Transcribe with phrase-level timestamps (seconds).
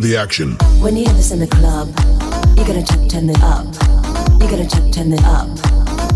[0.00, 0.56] the action.
[0.80, 1.88] When you hear this in the club,
[2.56, 3.66] you gotta check, turn it up.
[4.40, 5.48] You gotta check, turn it up.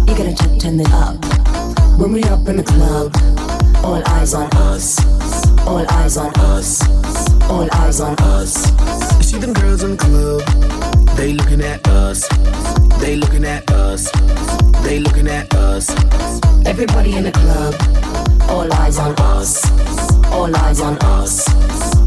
[0.09, 1.17] You gotta check, turn it up.
[1.99, 3.15] When we up in the club,
[3.85, 4.99] all eyes on us.
[5.67, 6.83] All eyes on us.
[7.51, 8.55] All eyes on us.
[9.19, 12.27] You see them girls in the club, they looking at us.
[13.01, 14.11] They looking at us.
[14.83, 15.91] They looking at us.
[16.65, 17.75] Everybody in the club,
[18.49, 19.63] all eyes on us.
[20.33, 21.84] All eyes on us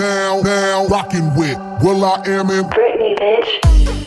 [0.00, 3.99] now, now, rocking with will.i.am in Britney, bitch.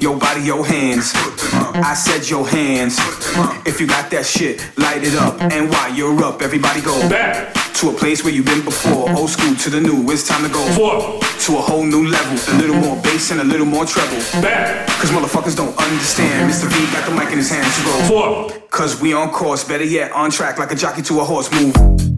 [0.00, 1.12] Your body, your hands.
[1.74, 2.96] I said your hands.
[3.66, 5.40] If you got that shit, light it up.
[5.40, 7.52] And while you're up, everybody go back.
[7.74, 9.10] to a place where you've been before.
[9.16, 11.22] Old school to the new, it's time to go Forward.
[11.40, 12.54] to a whole new level.
[12.54, 14.18] A little more bass and a little more treble.
[14.40, 14.86] Back.
[15.00, 16.50] Cause motherfuckers don't understand.
[16.50, 16.68] Mr.
[16.70, 17.94] V got the mic in his hands to go.
[18.08, 18.70] Forward.
[18.70, 21.50] Cause we on course, better yet, on track like a jockey to a horse.
[21.50, 22.13] Move.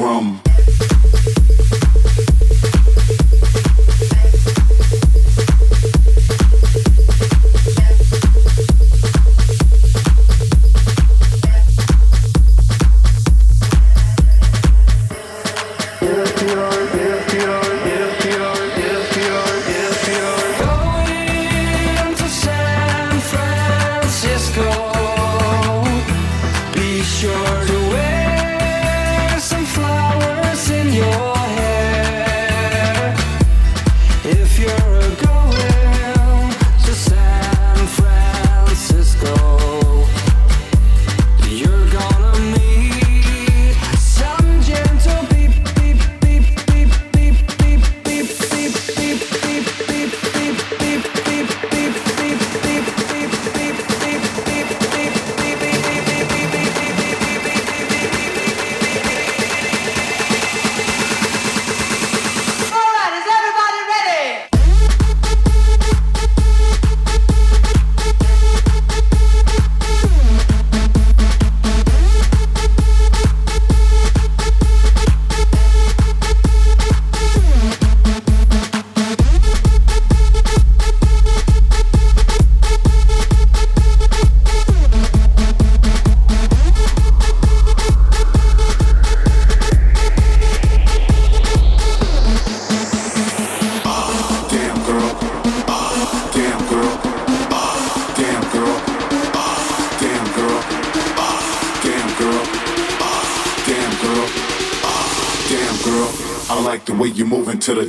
[0.00, 0.39] Drum.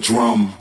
[0.01, 0.60] Drum.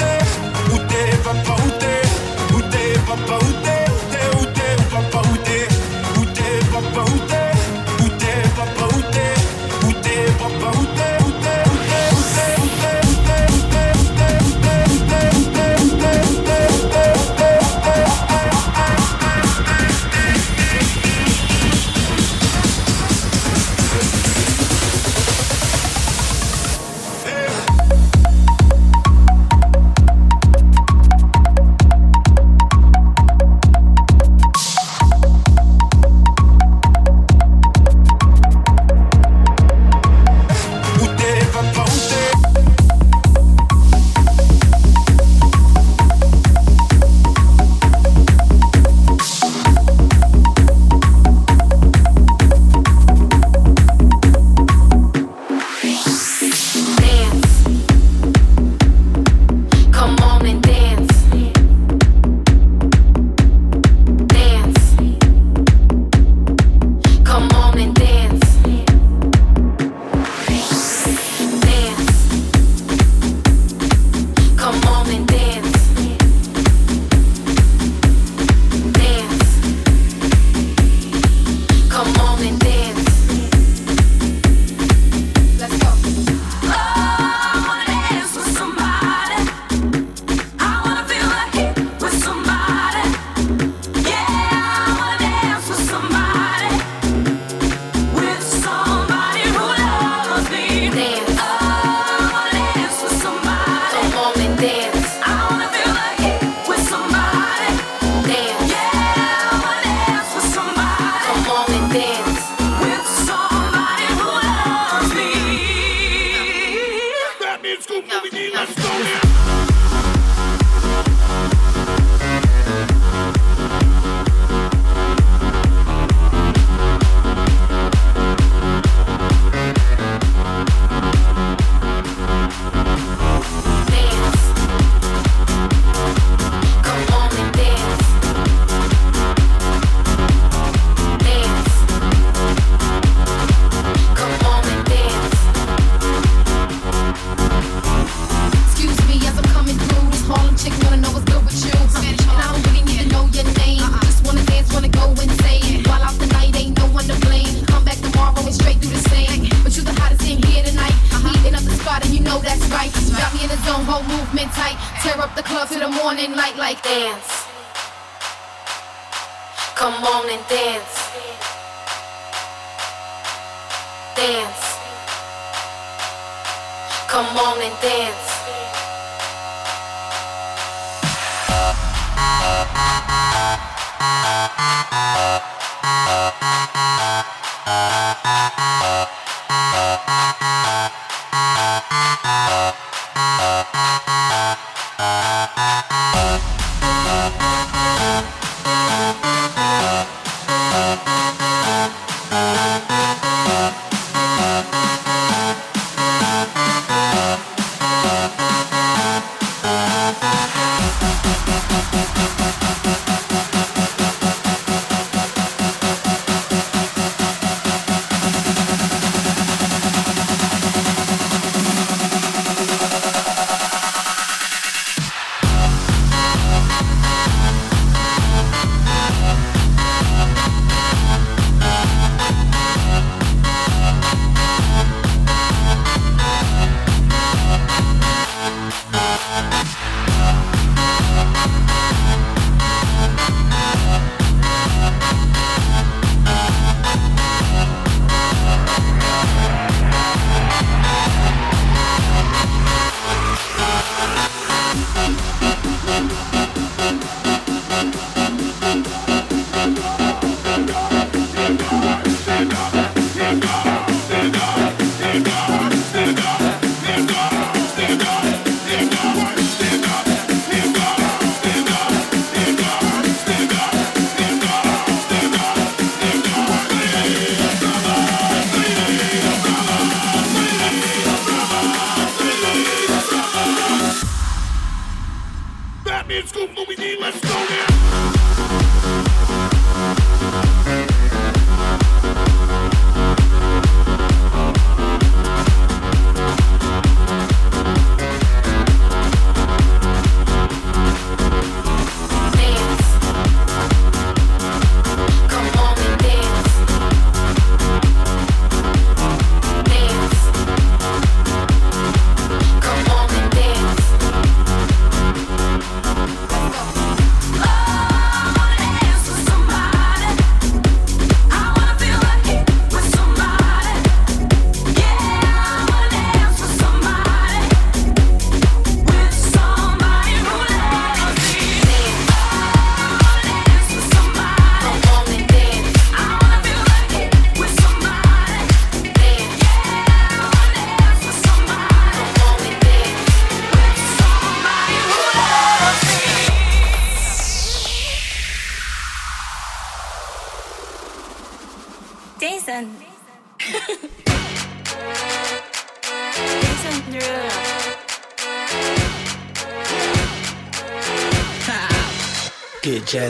[3.13, 3.70] about that.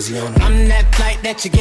[0.10, 1.61] I'm that flight that you get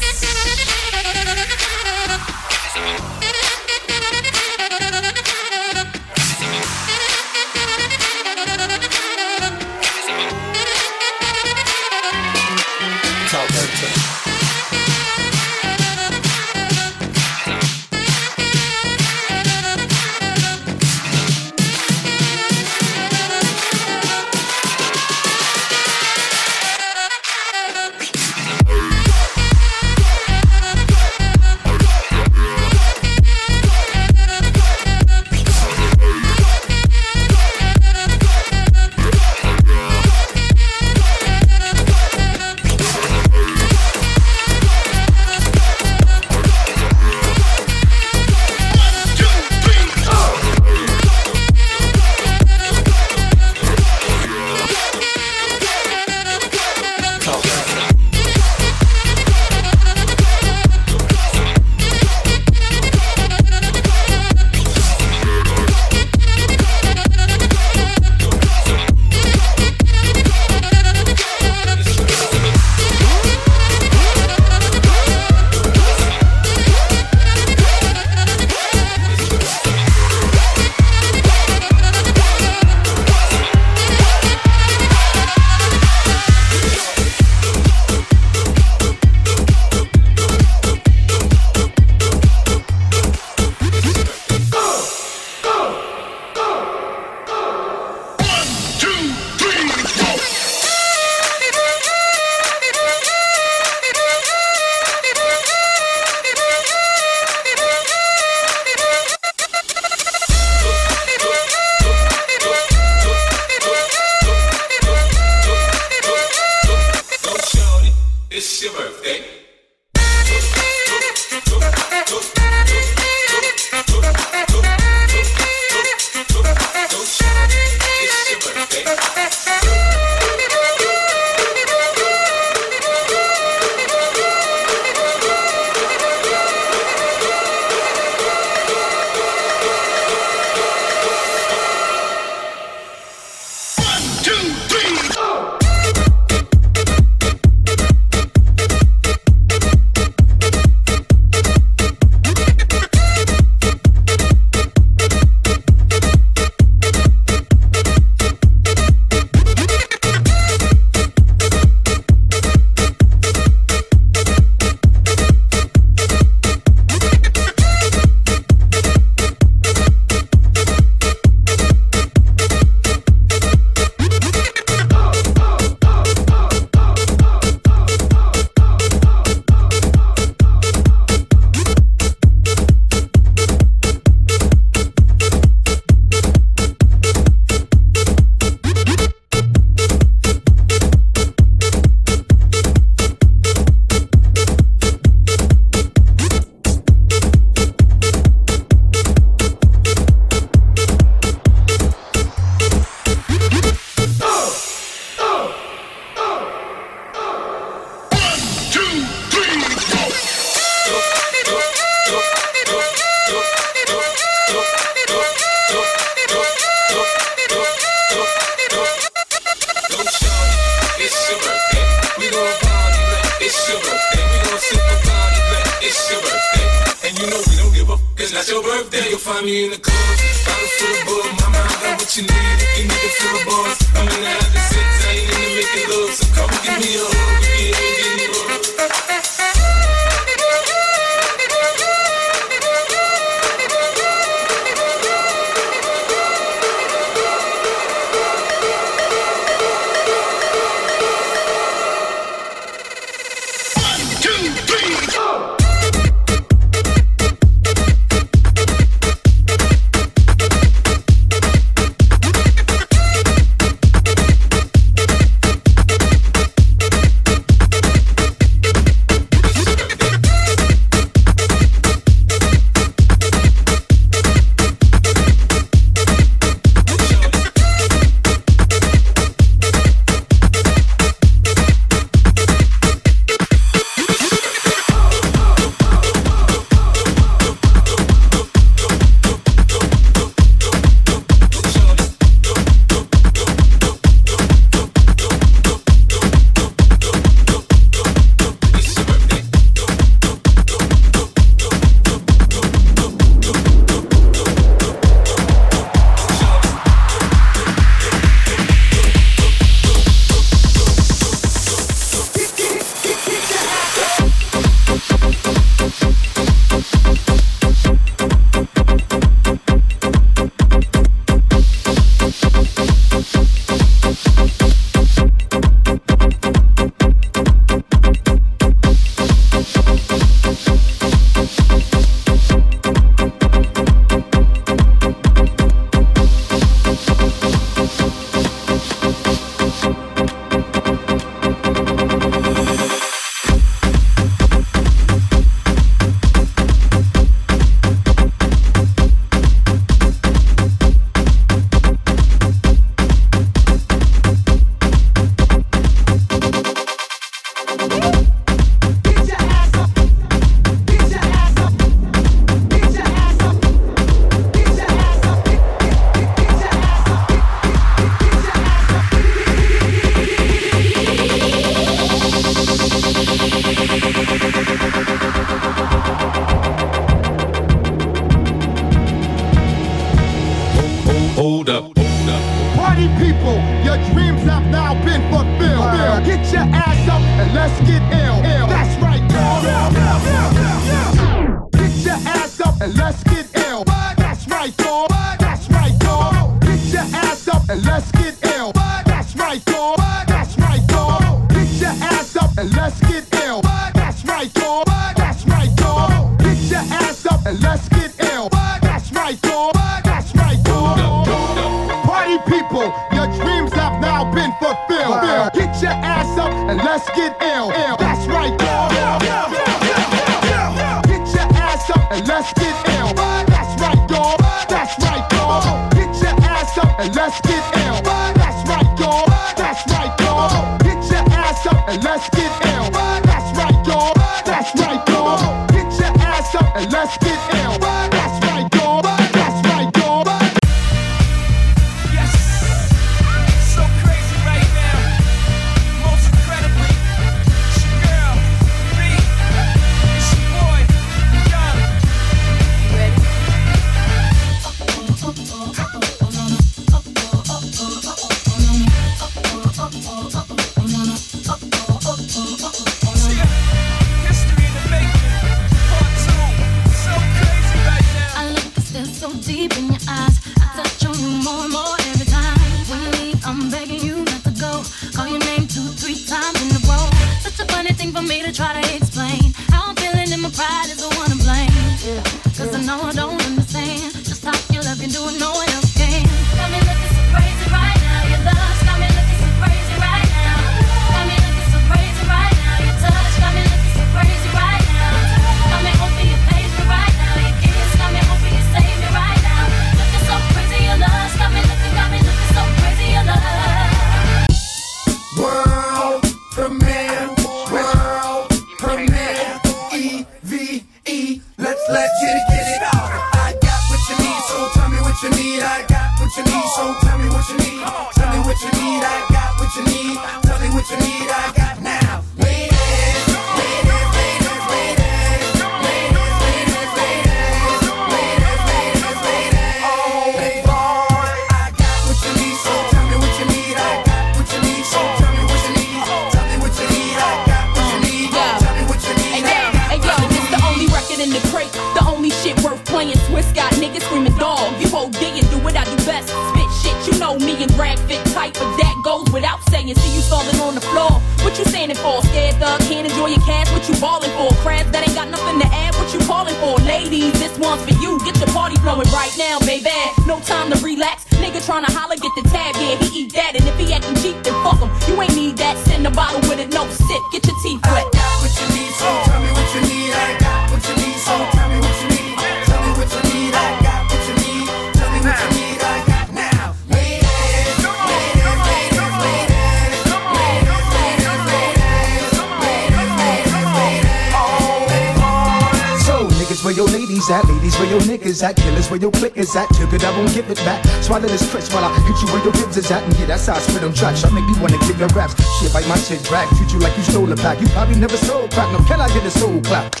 [589.04, 589.68] your click is at.
[589.76, 590.80] Took it, I won't give it back.
[591.04, 593.04] Swallow this crisp while I hit you where your ribs is at.
[593.04, 594.24] And yeah, that's how I spit on tracks.
[594.24, 595.36] I make me wanna give your raps.
[595.60, 596.48] Shit, bite my shit, drag.
[596.56, 597.60] Treat you like you stole a pack.
[597.60, 598.72] You probably never sold crack.
[598.72, 600.00] No, can I get a soul clap?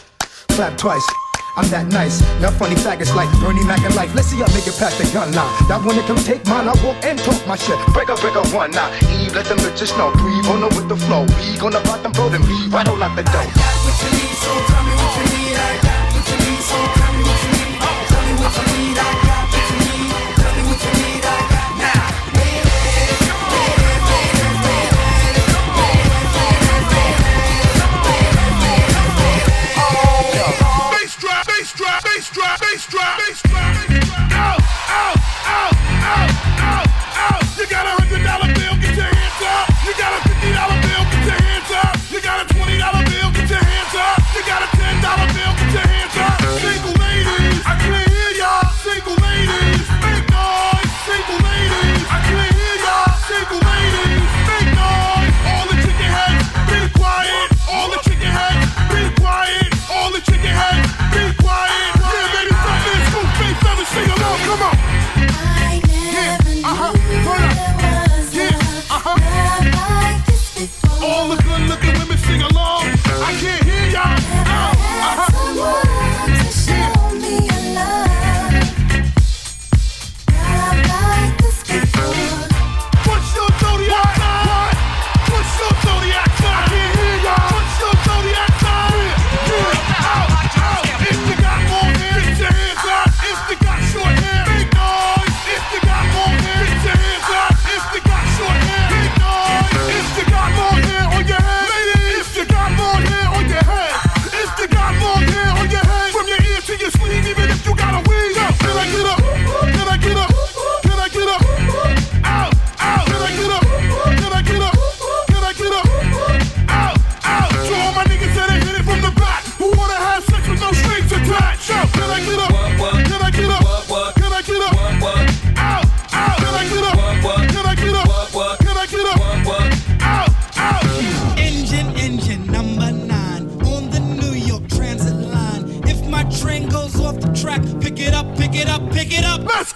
[0.56, 1.04] Clap twice.
[1.56, 2.24] I'm that nice.
[2.40, 4.10] Not funny faggots like Bernie Mac and life.
[4.16, 5.52] Let's see I make it past the gun line.
[5.68, 7.76] That wanna come take mine, I walk and talk my shit.
[7.92, 8.88] Break up, break up one now.
[9.20, 10.16] Eve, let them bitches know.
[10.16, 11.28] Breathe on with the flow.
[11.44, 12.74] We gonna pop them, blow them, leave.
[12.74, 13.36] I don't lock the door.
[13.36, 14.73] I got what you need, so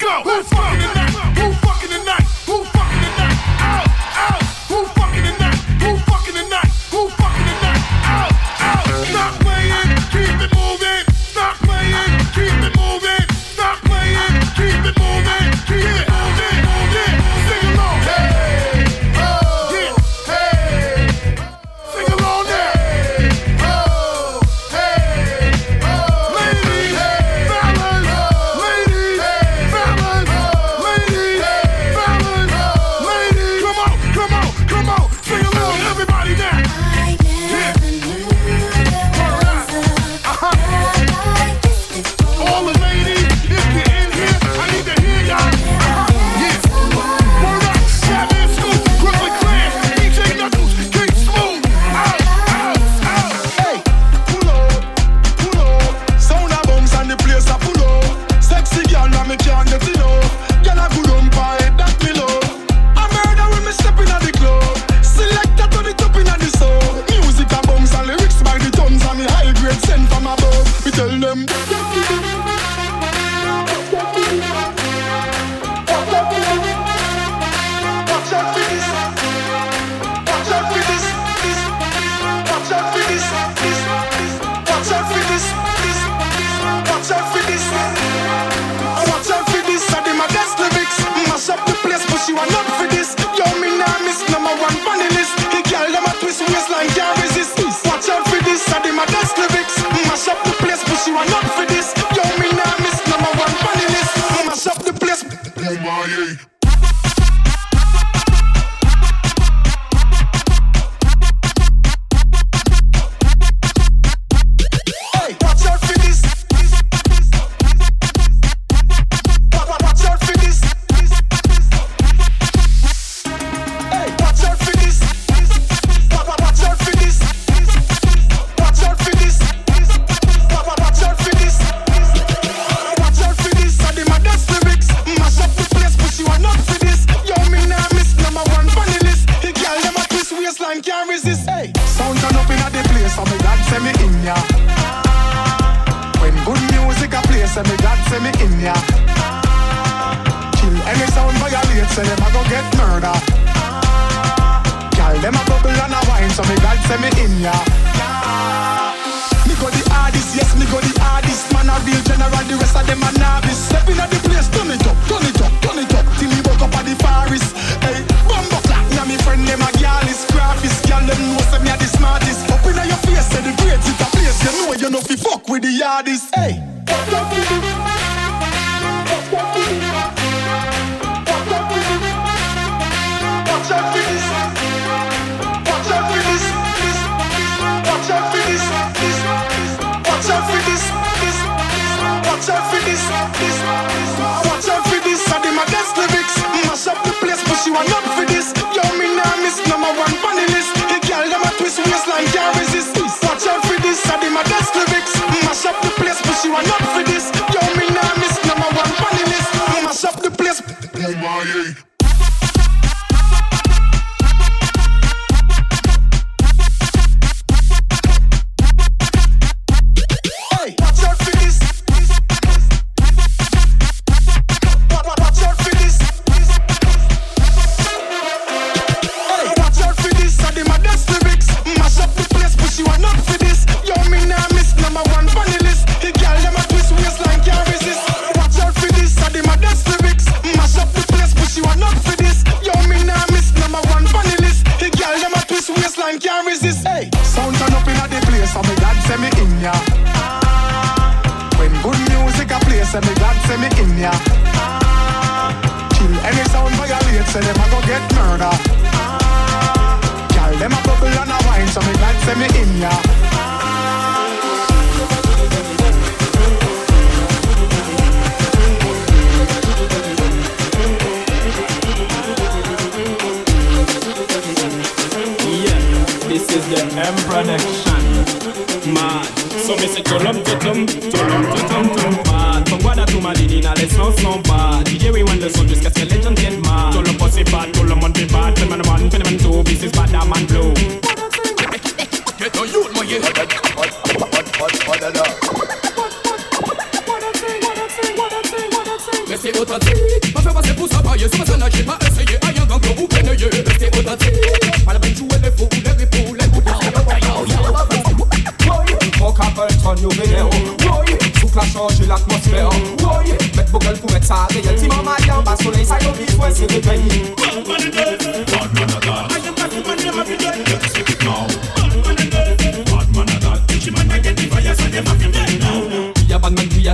[0.08, 0.22] go.
[0.24, 0.77] Let's go.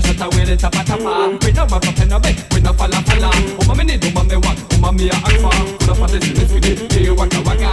[0.04, 1.12] shatter with it tapa tapa.
[1.42, 3.30] We no matter pen a bit, we no falla falla.
[3.64, 5.50] Uma me need, uma me want, uma me a aqua.
[5.82, 6.72] Una fate si me sfidi,
[7.06, 7.70] e waka waka.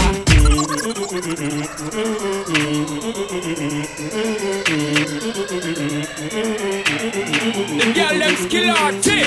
[7.77, 9.19] The girl them skill arty,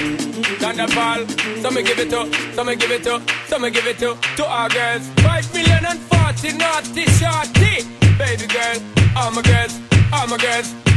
[0.61, 1.23] Thunderball.
[1.63, 2.21] So me give it to,
[2.55, 5.09] so me give it to, so me give it to, to our girls.
[5.23, 7.85] Five million and forty naughty shorty,
[8.19, 8.79] baby girl,
[9.17, 9.79] all my girls,
[10.13, 10.94] all my girls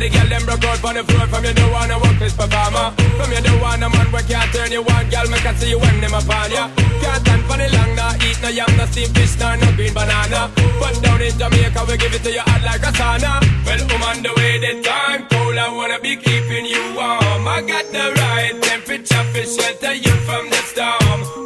[0.00, 1.26] the girl them broke out on the floor.
[1.28, 2.96] From you don't wanna work this performer.
[3.20, 5.04] From you don't wanna man where can't turn you on.
[5.12, 6.72] Girl, me can see you when them upon ya.
[7.04, 9.92] Can't stand for the long, nah Eat no yam, no steamed fish, nah No green
[9.92, 10.48] banana.
[10.80, 13.44] But down in Jamaica we give it to you hot like a sauna.
[13.68, 17.44] Well, I'm on the way, the time cold I wanna be keeping you warm.
[17.46, 21.39] I got the right temperature for shelter you from the storm.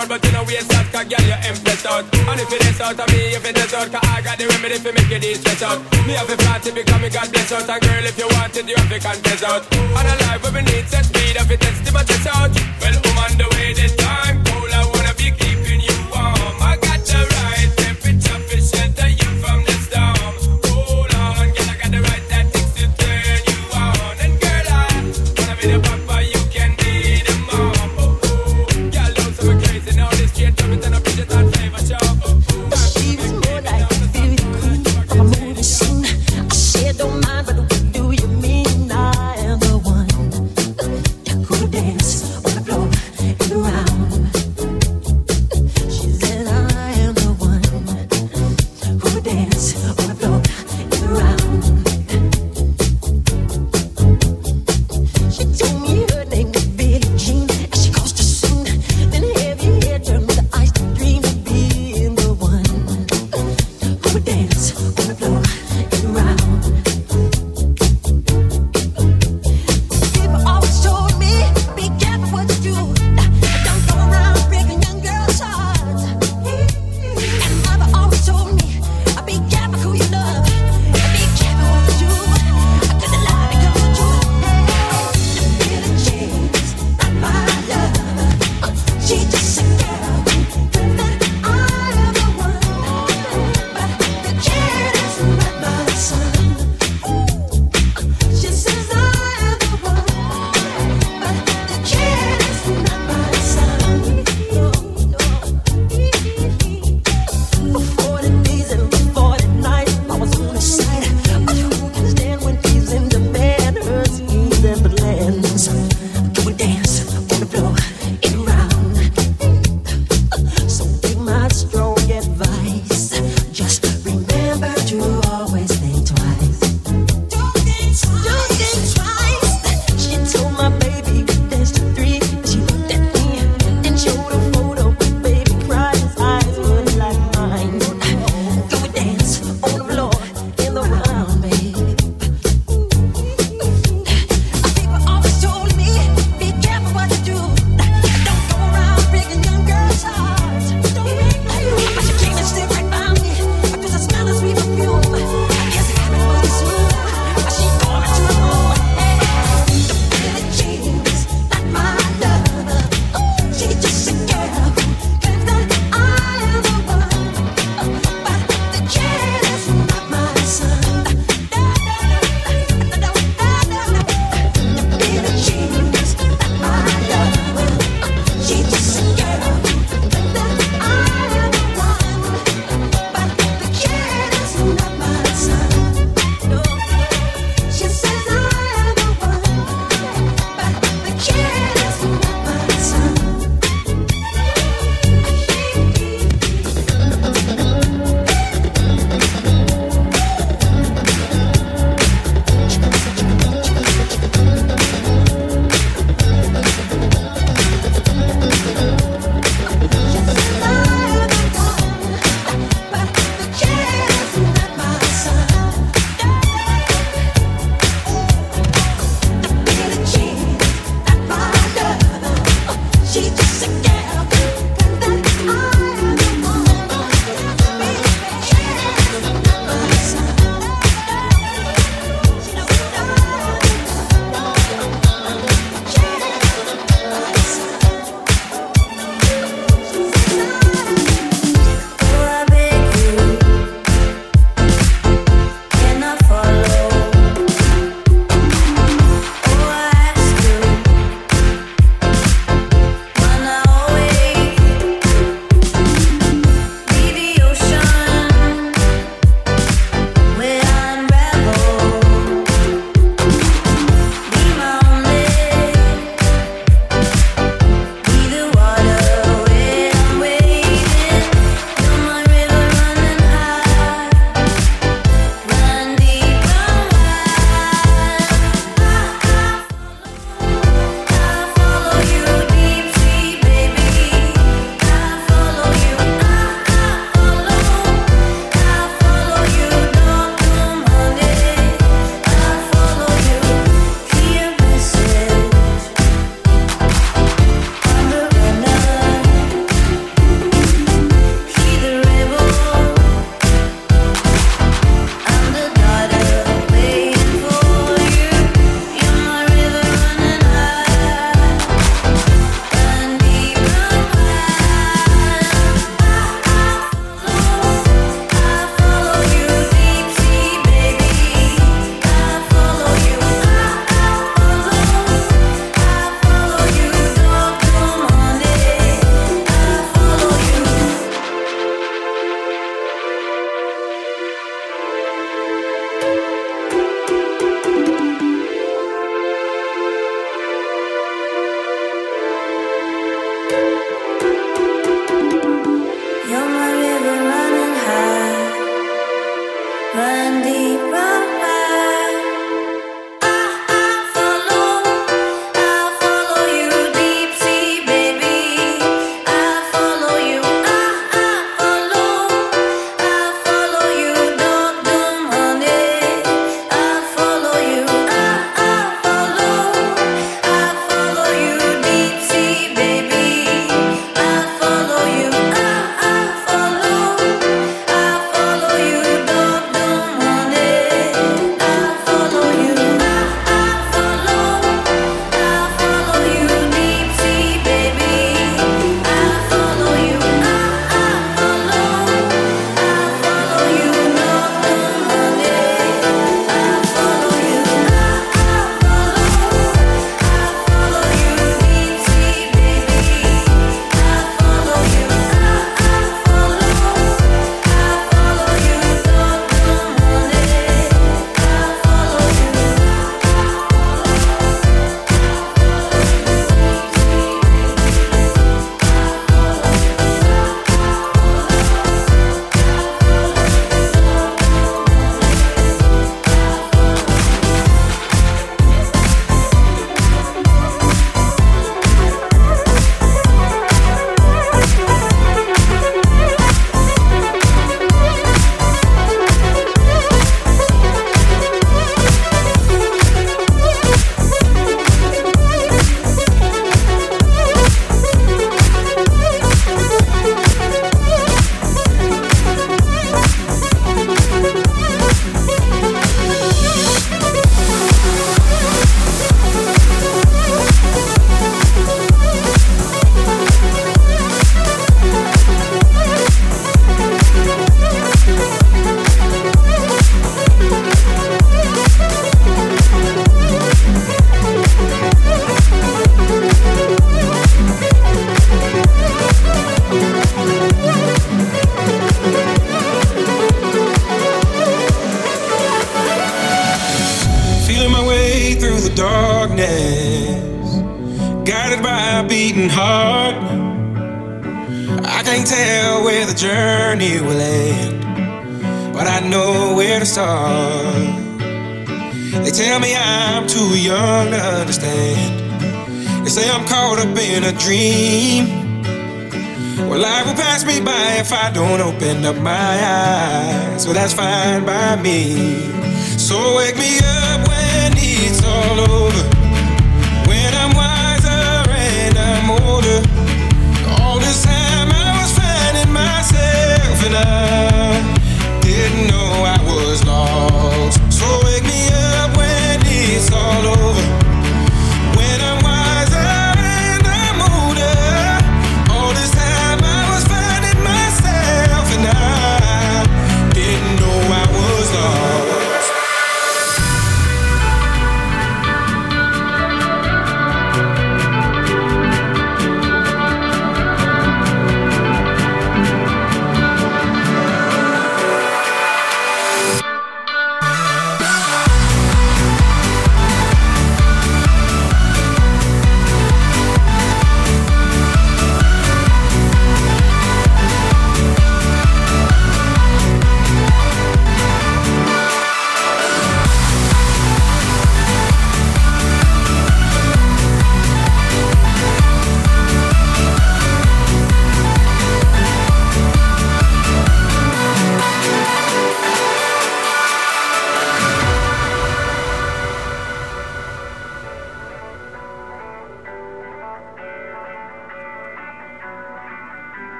[0.00, 2.04] out, but you know we start, cause girl, you impress out.
[2.14, 4.46] And if it is out of me, if it is out, cause I got the
[4.48, 5.80] remedy if make it stress out.
[6.06, 8.68] Me have a party because me got this out, and girl, if you want it,
[8.68, 9.62] you have to contest out.
[9.72, 12.59] And a life where we need set speed, if it is, the budget out.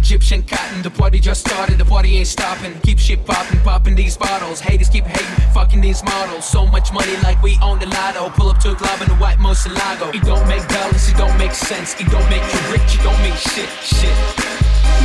[0.00, 0.80] Egyptian cotton.
[0.82, 2.72] The party just started, the party ain't stopping.
[2.80, 4.58] Keep shit popping, popping these bottles.
[4.58, 6.44] Haters keep hating, fucking these models.
[6.48, 8.30] So much money like we own the lotto.
[8.30, 10.14] Pull up to a club in the white Murciélago.
[10.14, 12.00] It don't make balance, it don't make sense.
[12.00, 14.16] It don't make you rich, it don't make shit, shit.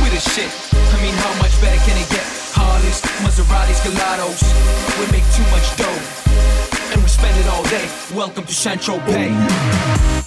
[0.00, 0.50] We the shit.
[0.72, 2.26] I mean, how much better can it get?
[2.56, 4.40] Harleys, Maseratis, Gallardos.
[4.98, 6.00] We make too much dough,
[6.92, 7.86] and we spend it all day.
[8.14, 10.25] Welcome to Central Bay.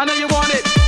[0.00, 0.87] I know you want it.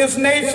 [0.00, 0.49] This nation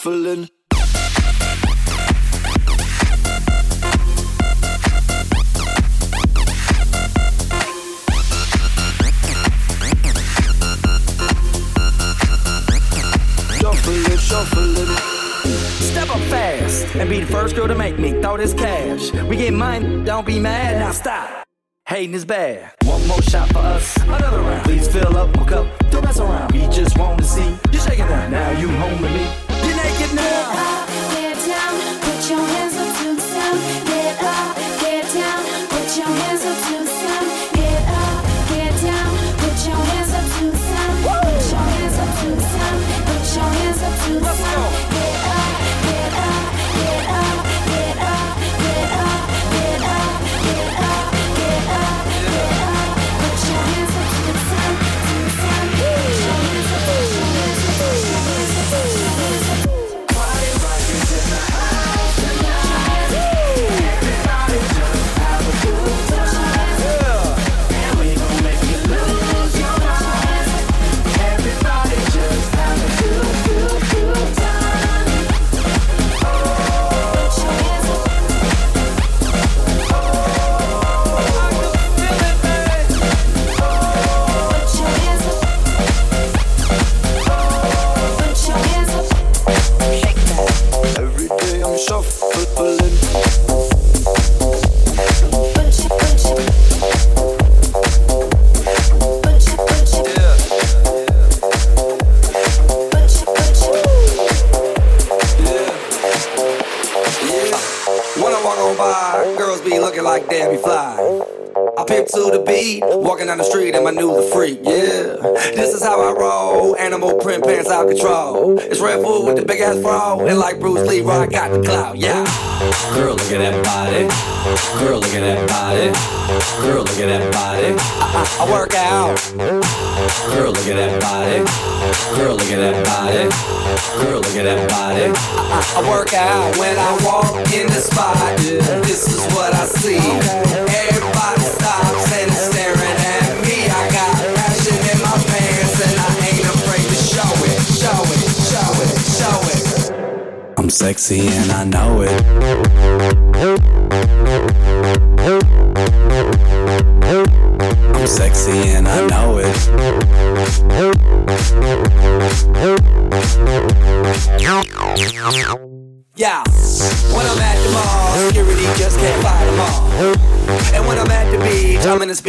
[0.00, 0.49] shuffling.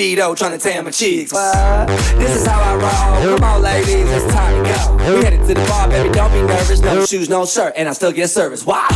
[0.01, 1.31] speedo trying to tan my cheeks.
[1.31, 1.87] What?
[2.17, 3.37] This is how I roll.
[3.37, 5.13] Come on, ladies, it's time to go.
[5.13, 6.09] We headed to the bar, baby.
[6.09, 6.81] Don't be nervous.
[6.81, 8.65] No shoes, no shirt, and I still get service.
[8.65, 8.89] Watch.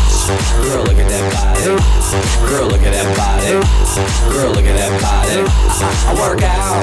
[0.65, 1.77] Girl, look at that body.
[2.49, 3.53] Girl, look at that body.
[4.33, 5.45] Girl, look at that body.
[5.45, 6.81] I, I work out.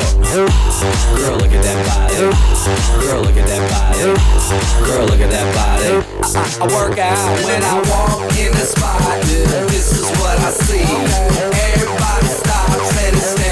[1.18, 2.14] Girl, look at that body.
[3.02, 4.06] Girl, look at that body.
[4.86, 5.98] Girl, look at that body.
[5.98, 9.22] I, I, I work out when I walk in the spot.
[9.66, 10.86] This is what I see.
[11.74, 13.51] Everybody stops and stares.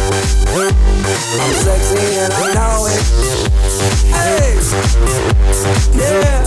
[1.33, 3.01] I'm sexy and I know it.
[4.11, 4.57] Hey.
[5.97, 6.41] Yeah.